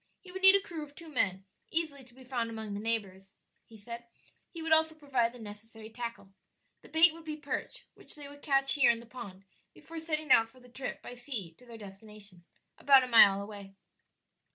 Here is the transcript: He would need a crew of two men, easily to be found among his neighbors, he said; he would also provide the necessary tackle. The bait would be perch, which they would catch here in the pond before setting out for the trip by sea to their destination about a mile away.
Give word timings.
He 0.19 0.31
would 0.31 0.41
need 0.41 0.55
a 0.55 0.59
crew 0.59 0.81
of 0.83 0.95
two 0.95 1.09
men, 1.09 1.45
easily 1.69 2.03
to 2.05 2.15
be 2.15 2.23
found 2.23 2.49
among 2.49 2.73
his 2.73 2.81
neighbors, 2.81 3.33
he 3.67 3.77
said; 3.77 4.05
he 4.49 4.59
would 4.63 4.71
also 4.71 4.95
provide 4.95 5.31
the 5.31 5.37
necessary 5.37 5.91
tackle. 5.91 6.33
The 6.81 6.89
bait 6.89 7.13
would 7.13 7.23
be 7.23 7.35
perch, 7.37 7.85
which 7.93 8.15
they 8.15 8.27
would 8.27 8.41
catch 8.41 8.73
here 8.73 8.89
in 8.89 8.99
the 8.99 9.05
pond 9.05 9.43
before 9.75 9.99
setting 9.99 10.31
out 10.31 10.49
for 10.49 10.59
the 10.59 10.69
trip 10.69 11.03
by 11.03 11.13
sea 11.13 11.53
to 11.59 11.67
their 11.67 11.77
destination 11.77 12.43
about 12.79 13.03
a 13.03 13.07
mile 13.07 13.43
away. 13.43 13.75